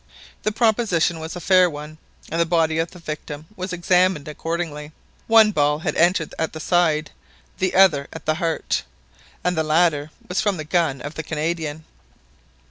The 0.41 0.51
proposition 0.51 1.19
was 1.19 1.35
a 1.35 1.39
fair 1.39 1.69
one, 1.69 1.99
and 2.31 2.41
the 2.41 2.45
body 2.47 2.79
of 2.79 2.89
the 2.89 2.97
victim 2.97 3.45
was 3.55 3.71
examined 3.71 4.27
accordingly. 4.27 4.93
One 5.27 5.51
ball 5.51 5.77
had 5.77 5.95
entered 5.95 6.33
at 6.39 6.53
the 6.53 6.59
side, 6.59 7.11
the 7.59 7.75
other 7.75 8.07
at 8.11 8.25
the 8.25 8.33
heart; 8.41 8.81
and 9.43 9.55
the 9.55 9.61
latter 9.63 10.09
was 10.27 10.41
from 10.41 10.57
the 10.57 10.63
gun 10.63 11.01
of 11.01 11.13
the 11.13 11.21
Canadian. 11.23 11.85